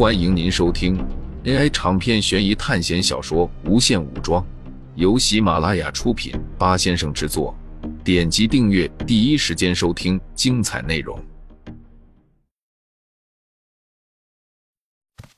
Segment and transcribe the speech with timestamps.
[0.00, 0.96] 欢迎您收听
[1.44, 4.42] AI 长篇悬疑探险小说《无限武装》，
[4.94, 7.54] 由喜马拉雅出品，八先生制作。
[8.02, 11.22] 点击订阅，第一时间收听精彩内容。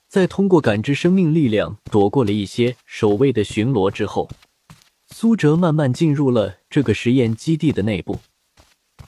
[0.09, 4.31] 在通过感知生命力量躲过了一些守卫的巡逻之后，
[5.09, 8.21] 苏哲慢慢进入了这个实验基地的内部。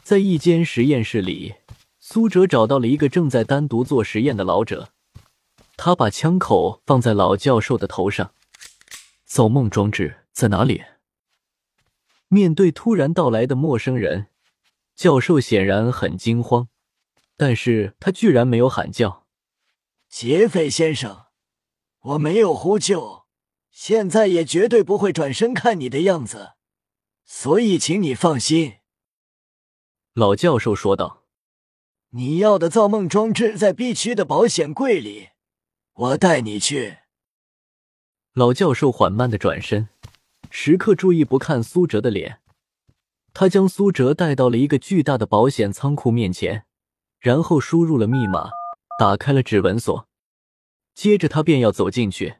[0.02, 1.54] 在一间实验室里，
[2.00, 4.88] 苏哲找到了一个正在单独做实验的老者。
[5.76, 8.32] 他把枪口放在老教授的头上。
[9.24, 10.84] 造梦装置在哪里？
[12.28, 14.28] 面对突然到来的陌生人，
[14.94, 16.68] 教授显然很惊慌，
[17.36, 19.26] 但是他居然没有喊叫。
[20.08, 21.26] 劫匪先生，
[22.00, 23.24] 我没有呼救，
[23.70, 26.52] 现在也绝对不会转身看你的样子，
[27.24, 28.74] 所以请你放心。”
[30.14, 31.24] 老教授说道。
[32.10, 35.30] “你要的造梦装置在 B 区的保险柜里。”
[35.96, 36.98] 我带你去。
[38.32, 39.88] 老教授缓慢的转身，
[40.50, 42.40] 时刻注意不看苏哲的脸。
[43.32, 46.66] 他将苏哲带到了一个巨大的保险仓库面前，
[47.20, 48.50] 然后输入了密码，
[48.98, 50.08] 打开了指纹锁。
[50.94, 52.38] 接着他便要走进去，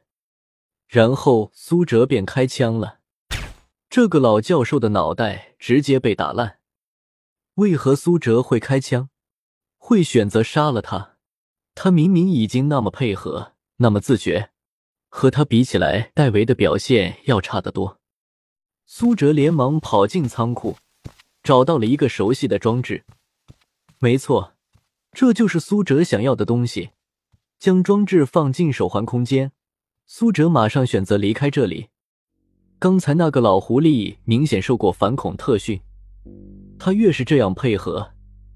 [0.89, 2.99] 然后苏哲便开枪了。
[3.89, 6.59] 这个老教授的脑袋直接被打烂。
[7.55, 9.09] 为何苏哲会开枪，
[9.77, 11.15] 会选择杀了他？
[11.73, 14.51] 他明明已经那么配合，那么自觉，
[15.09, 17.99] 和他比起来，戴维的表现要差得多。
[18.85, 20.77] 苏哲连忙跑进仓库，
[21.43, 23.03] 找到了一个熟悉的装置。
[23.99, 24.53] 没错，
[25.11, 26.91] 这就是苏哲想要的东西。
[27.57, 29.51] 将装置放进手环空间，
[30.05, 31.87] 苏哲马上选择离开这里。
[32.77, 35.79] 刚才那个老狐狸明显受过反恐特训，
[36.77, 38.11] 他越是这样配合，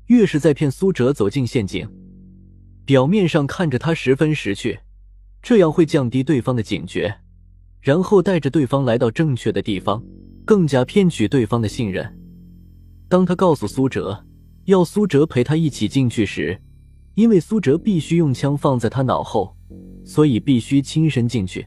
[0.08, 1.90] 越是在骗苏哲走进陷阱。
[2.86, 4.80] 表面上看着他十分识趣，
[5.42, 7.20] 这样会降低对方的警觉，
[7.82, 10.04] 然后带着对方来到正确的地方，
[10.46, 12.18] 更加骗取对方的信任。
[13.08, 14.26] 当他告诉苏哲
[14.66, 16.62] 要苏哲陪他一起进去时，
[17.16, 19.56] 因为苏哲必须用枪放在他脑后，
[20.06, 21.66] 所以必须亲身进去。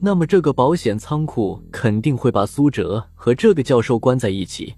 [0.00, 4.74] 那么这个保险仓库肯定会把苏哲和这个教授关在一起，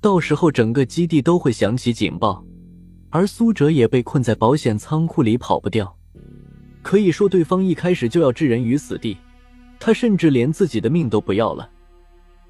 [0.00, 2.44] 到时候整个基地都会响起警报。
[3.10, 5.96] 而苏哲也被困在保险仓库里，跑不掉。
[6.84, 9.16] 可以说，对方一开始就要置人于死地，
[9.80, 11.68] 他甚至连自己的命都不要了。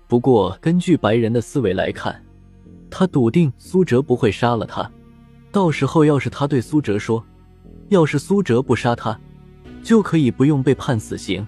[0.09, 2.21] 不过，根据白人的思维来看，
[2.91, 4.91] 他笃定苏哲不会杀了他。
[5.53, 7.25] 到时候，要是他对苏哲说，
[7.91, 9.17] 要是苏哲不杀他，
[9.85, 11.47] 就可以不用被判死刑。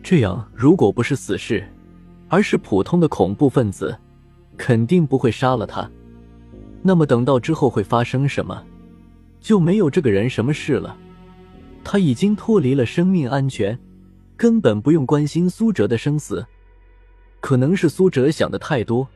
[0.00, 1.66] 这样，如果不是死士，
[2.28, 3.98] 而是普通的恐怖分子，
[4.56, 5.90] 肯定不会杀了他。
[6.82, 8.64] 那么等到之后会发生什么，
[9.40, 10.96] 就没有这个人什么事了。
[11.84, 13.78] 他已经脱离了生命安全，
[14.36, 16.46] 根本不用关心苏哲的生死。
[17.40, 19.08] 可能是苏哲想的太多，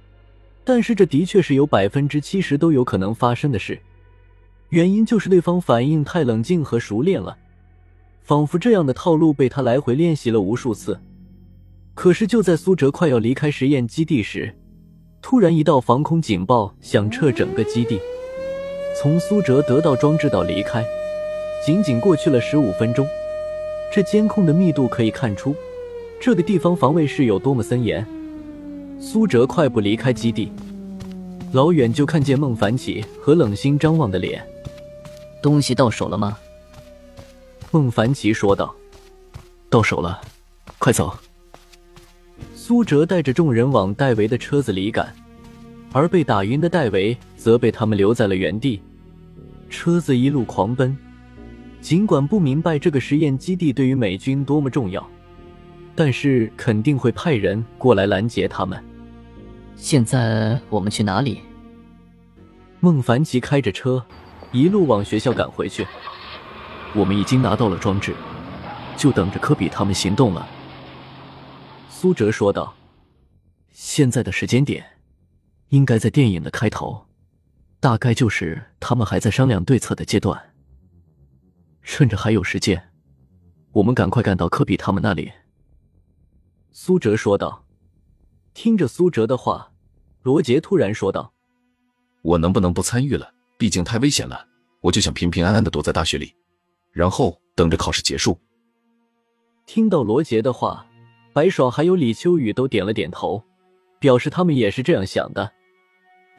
[0.65, 3.79] 但是这的确是有百分之七十都有可能发生的事。
[4.71, 7.39] 原因就是对方反应太冷静和熟练了，
[8.23, 11.01] 仿佛这样的套路被他来回练习了无数次。
[11.95, 14.55] 可是就在苏哲快要离开实验基地时，
[15.23, 18.01] 突然，一道防空警报响彻整个基地。
[19.01, 20.85] 从苏哲得到装置到离开，
[21.65, 23.07] 仅仅过去了十五分钟。
[23.93, 25.55] 这监控的密度可以看出，
[26.21, 28.07] 这个地方防卫是有多么森严。
[29.01, 30.51] 苏哲快步离开基地，
[31.53, 34.45] 老远就看见孟凡奇和冷心张望的脸。
[35.43, 36.37] 东西到手了吗？
[37.71, 38.75] 孟凡奇说道
[39.69, 40.21] ：“到手了，
[40.79, 41.17] 快走。”
[42.55, 45.15] 苏哲带着众人往戴维的车子里赶，
[45.93, 48.81] 而被打晕的戴维则被他们留在了原地。
[49.71, 50.97] 车子一路狂奔，
[51.81, 55.09] 尽管不明白这个实验基地对于美军多么重要，
[55.95, 58.83] 但是肯定会派人过来拦截他们。
[59.77, 61.41] 现在我们去哪里？
[62.81, 64.05] 孟凡奇开着车
[64.53, 65.87] 一路往学校赶回去。
[66.95, 68.15] 我们已经拿到了装置，
[68.97, 70.49] 就等着科比他们行动了。
[71.91, 72.75] 苏哲说道
[73.71, 74.85] ：“现在的时间点，
[75.69, 77.07] 应该在电影的开头，
[77.81, 80.41] 大概就是他们还在商量对策的阶段。
[81.89, 82.91] 趁着还有时间，
[83.71, 85.33] 我们赶快赶到科比他们那里。”
[86.73, 87.65] 苏哲说道。
[88.53, 89.71] 听着苏哲的话，
[90.23, 91.33] 罗杰突然说道
[92.23, 93.33] ：“我能不能不参与了？
[93.59, 94.47] 毕竟太危险了，
[94.81, 96.35] 我就想平平安安的躲在大学里，
[96.91, 98.39] 然后等着考试结束。”
[99.67, 100.87] 听到罗杰的话。
[101.35, 103.45] 白爽还有李秋雨都点了点头，
[103.99, 105.53] 表示他们也是这样想的。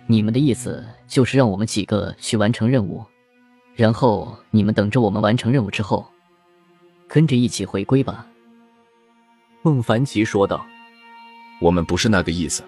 [0.07, 3.05] 你们的意思就是让我们几个去完成任务，
[3.77, 6.05] 然后你们等着我们完成任务之后，
[7.07, 8.27] 跟着一起回归吧。”
[9.63, 10.65] 孟凡奇说道。
[11.61, 12.63] “我们不是那个意思，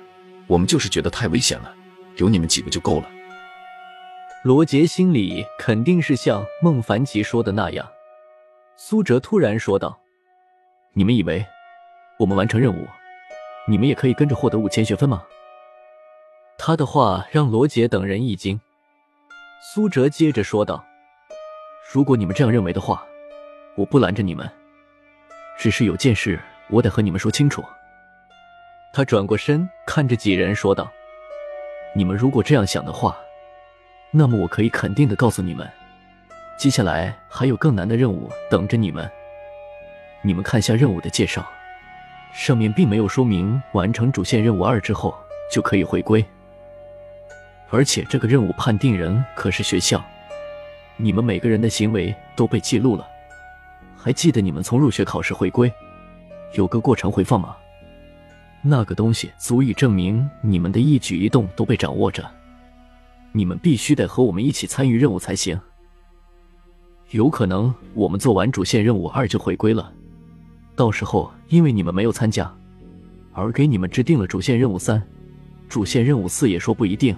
[0.48, 1.76] 我们就是觉得太危险了，
[2.18, 3.10] 有你们几个就够了。”
[4.46, 7.88] 罗杰心里肯定是像孟凡奇说的那样。
[8.78, 10.00] 苏哲突然说道
[10.94, 11.46] ：“你们以为
[12.18, 12.88] 我们完成任务，
[13.68, 15.24] 你们也可以跟着获得五千学分吗？”
[16.58, 18.60] 他的话让罗杰等人一惊。
[19.62, 20.84] 苏哲接着说道
[21.92, 23.04] ：“如果你们这样认为的话，
[23.74, 24.48] 我不拦着你们。
[25.58, 26.40] 只是有件事
[26.70, 27.66] 我得和你们说清楚。”
[28.94, 30.88] 他转过身看着几人说道
[31.96, 33.18] ：“你们如果这样想的话。”
[34.12, 35.68] 那么我可以肯定的告诉你们，
[36.60, 39.10] 接下来还有更难的任务等着你们。
[40.22, 41.48] 你们看下任务的介绍，
[42.34, 45.16] 上面并没有说明完成主线任务二之后
[45.52, 46.24] 就可以回归，
[47.70, 50.04] 而且这个任务判定人可是学校，
[51.02, 53.08] 你们每个人的行为都被记录了。
[53.96, 55.72] 还记得你们从入学考试回归
[56.56, 57.56] 有个过程回放吗？
[58.62, 62.30] 那个东西足以证明你们的一举一动都被掌握着。
[63.32, 65.58] 你们必须得和我们一起参与任务才行。
[67.12, 69.94] 有可能我们做完主线任务二就回归了，
[70.76, 72.54] 到时候因为你们没有参加，
[73.32, 75.02] 而给你们制定了主线任务三、
[75.70, 77.16] 主线任务四也说不一定。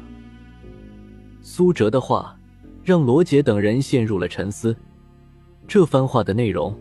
[1.42, 2.38] 苏哲的话
[2.84, 4.76] 让罗杰等人陷入了沉思。
[5.68, 6.78] 这番话的内容，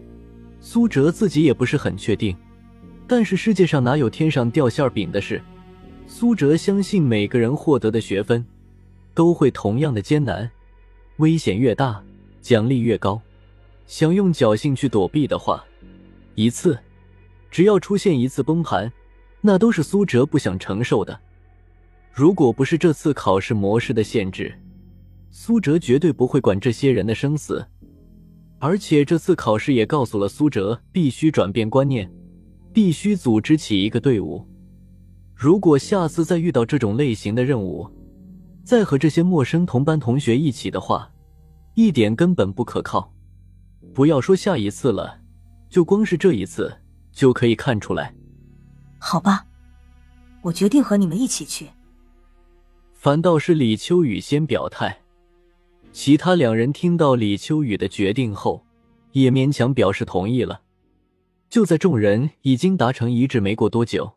[0.60, 2.36] 苏哲自己也不是很确定。
[3.06, 5.40] 但是世界上哪有天上掉馅饼的事？
[6.06, 8.44] 苏哲相信每个人获得的学分。
[9.12, 10.48] 都会同样的艰难，
[11.16, 12.02] 危险越大，
[12.40, 13.20] 奖励越高。
[13.86, 15.64] 想用侥幸去躲避的话，
[16.36, 16.78] 一次，
[17.50, 18.90] 只要出现一次崩盘，
[19.40, 21.18] 那都是苏哲不想承受的。
[22.12, 24.56] 如果不是这次考试模式的限制，
[25.30, 27.66] 苏哲绝对不会管这些人的生死。
[28.58, 32.12] 而且这次考试也告诉了苏哲，必须转变观念，
[32.74, 34.46] 必须组织起一个队伍。
[35.34, 37.90] 如果下次再遇到这种类型的任务，
[38.62, 41.10] 再和这些陌生同班同学一起的话，
[41.74, 43.10] 一点根本不可靠。
[43.94, 45.18] 不要说下一次了，
[45.70, 46.70] 就光是这一次
[47.10, 48.14] 就可以看出来。
[48.98, 49.46] 好吧，
[50.42, 51.68] 我决定和你们一起去。
[52.92, 54.99] 反倒是李秋雨先表态，
[55.92, 58.64] 其他两人听到李秋雨的决定后，
[59.12, 60.62] 也勉强表示同意了。
[61.48, 64.16] 就在众人已经达成一致没过多久。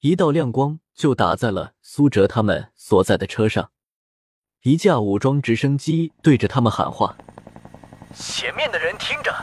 [0.00, 3.70] 一道亮光就打在了苏哲他们所在的车上，
[4.62, 7.16] 一架武装直升机对着他们喊话
[8.14, 9.34] ：“前面的人听着，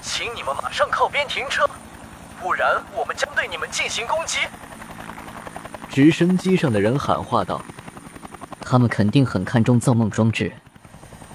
[0.00, 1.68] 请你们马上靠边停车，
[2.40, 4.38] 不然我们将对你们进行攻击。”
[5.90, 7.60] 直升机上的人喊话道
[8.62, 10.52] ：“他们肯定很看重造梦装置，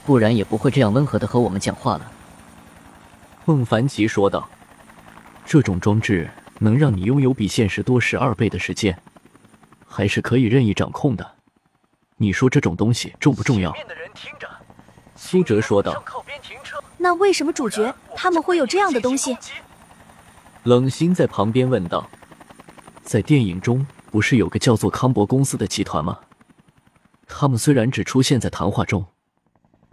[0.05, 2.11] 不然也不会这样温和的和我们讲话了。”
[3.45, 4.49] 孟凡奇说道
[5.45, 6.29] ：“这种装置。”
[6.63, 8.95] 能让你拥有比现实多十二倍的时间，
[9.87, 11.27] 还是可以任意掌控的。
[12.17, 13.73] 你说这种东西重不重要？
[15.15, 16.03] 苏哲说道。
[16.99, 19.35] 那为什么主角他们会有这样的东西？
[20.61, 22.07] 冷心在旁边问道。
[23.01, 26.19] 在电影中不是有个叫做康博公司的集团吗？
[27.27, 29.03] 他们虽然只出现在谈话中，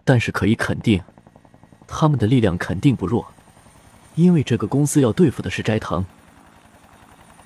[0.08, 1.02] 但是可以肯定，
[1.87, 3.31] 他们的力量肯定不弱，
[4.14, 6.03] 因为这个公司要对付的是斋藤。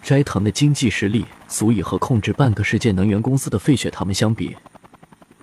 [0.01, 4.57] 斋藤的经济实力足以和控制半个世界能源公司的费雪他们相比。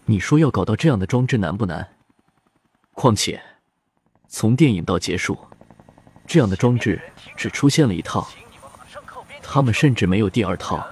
[0.06, 1.86] 你说要搞到这样的装置难不难？
[2.94, 3.42] 况且，
[4.30, 5.38] 从电影到结束，
[6.26, 7.02] 这样的装置
[7.36, 8.30] 只出现了一套，
[9.44, 10.88] 他们甚至没有第二套。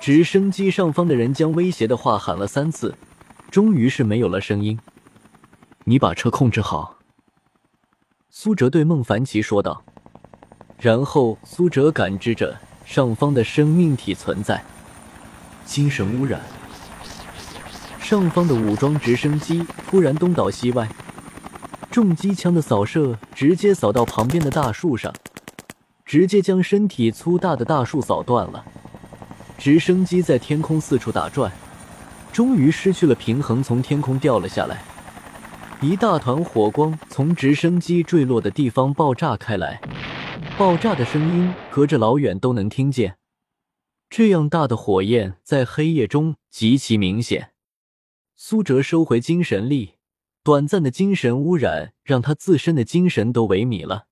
[0.00, 2.94] 直升机上方的人将威胁的话喊了三次，
[3.50, 4.78] 终于是没有了声音。
[5.84, 6.96] 你把车控制好。
[8.28, 9.82] 苏哲对孟凡奇说道。
[10.78, 14.62] 然后，苏哲感知着上方的生命体存在，
[15.64, 16.40] 精神污染。
[17.98, 20.86] 上方的武装直升机突然东倒西歪，
[21.90, 25.12] 重机枪的扫射直接扫到旁边的大树上，
[26.04, 28.64] 直接将身体粗大的大树扫断了。
[29.56, 31.50] 直升机在天空四处打转，
[32.36, 34.84] 终于失去了平衡，从天空掉了下来。
[35.80, 39.80] 一大团火光从直升机坠落的地方爆炸开来。
[40.58, 43.16] 爆炸的声音隔着老远都能听见，
[44.10, 47.52] 这样大的火焰在黑夜中极其明显。
[48.34, 49.94] 苏哲收回精神力，
[50.42, 54.08] 短暂的精神污染让他自身的精神都萎靡了。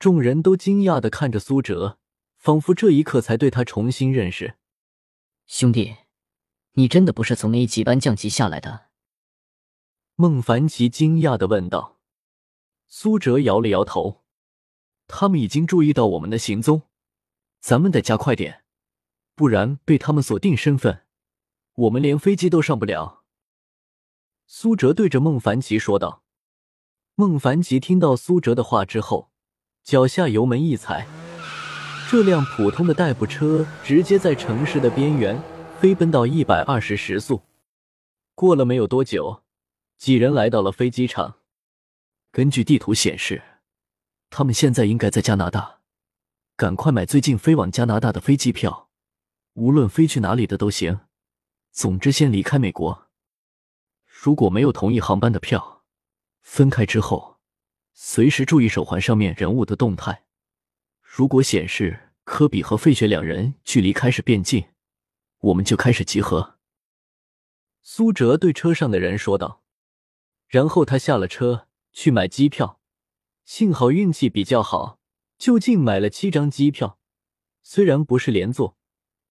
[0.00, 1.98] 众人都惊讶的看着苏哲，
[2.36, 4.54] 仿佛这一刻才对他重新认识。
[5.46, 5.94] 兄弟，
[6.72, 8.86] 你真的不是从 A 级班降级下来的？
[10.14, 11.98] 孟凡奇惊讶的问道。
[12.88, 14.24] 苏哲摇了摇头，
[15.06, 16.82] 他们已经注意到我们的行踪，
[17.60, 18.64] 咱们得加快点，
[19.34, 21.02] 不然被他们锁定身份，
[21.74, 23.24] 我们连飞机都上不了。
[24.46, 26.22] 苏哲对着孟凡奇说道。
[27.14, 29.30] 孟凡奇听到苏哲的话之后，
[29.82, 31.06] 脚下油门一踩，
[32.10, 35.38] 这辆普通的代步车直接在城市的边缘
[35.78, 37.42] 飞奔到一百二十时速。
[38.34, 39.44] 过了没有多久，
[39.96, 41.36] 几人来到了飞机场。
[42.32, 43.40] 根据地图显示，
[44.28, 45.78] 他们现在应该在加拿大，
[46.56, 48.90] 赶快买最近飞往加拿大的飞机票，
[49.52, 50.98] 无论飞去哪里的都行。
[51.70, 53.06] 总之，先离开美国。
[54.04, 55.84] 如果没有同一航班的票，
[56.40, 57.38] 分开之后，
[57.92, 60.24] 随时注意手环上面人物的动态。
[61.00, 64.64] 如果显示科比和费雪两人距离开始变近，
[65.38, 66.56] 我们就开始集合。
[67.82, 69.62] 苏哲对车上的人说道，
[70.46, 71.66] 然后他下了车。
[71.90, 72.80] 去买机票，
[73.44, 75.00] 幸好运气比较好，
[75.36, 77.00] 就近买了七张机票。
[77.60, 78.76] 虽然不是连坐，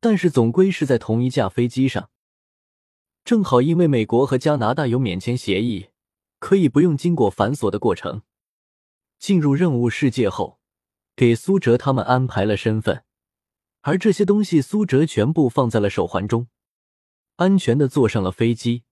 [0.02, 2.10] 但是总归是在同一架飞机上。
[3.24, 5.92] 正好因为美国和加拿大有免签协议，
[6.40, 8.24] 可以不用经过繁琐的过程。
[9.18, 10.60] 进入任务世界后，
[11.16, 13.06] 给苏哲他们安排了身份，
[13.88, 16.50] 而这些东西苏哲全部放在了手环中，
[17.38, 18.84] 安全的坐上了飞机，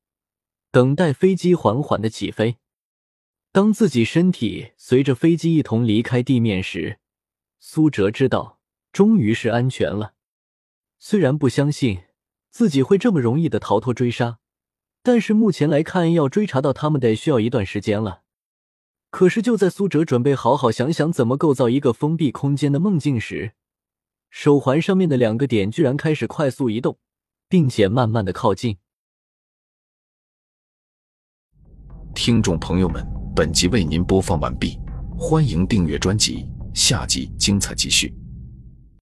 [0.72, 2.60] 等待飞机缓缓的起飞。
[3.52, 7.00] 当自己身体随着飞机一同离开地面时，
[7.60, 8.62] 苏哲知道
[8.94, 10.14] 终于是安全了。
[10.98, 12.04] 虽然不相信
[12.50, 14.40] 自己会这么容易的逃脱追杀，
[15.04, 18.22] 但是目前来看，要追查到他们得需要一段时间了。
[19.10, 23.56] 可是就在苏哲准备好好想想怎么构造一个封闭空间的梦境时，
[24.30, 26.98] 手环上面的两个点居然开始快速移动，
[27.48, 28.78] 并且慢慢的靠近。
[32.14, 33.06] 听众朋友们。
[33.36, 34.80] 本集为您播放完毕，
[35.18, 38.25] 欢迎订阅专辑，下集精彩继续。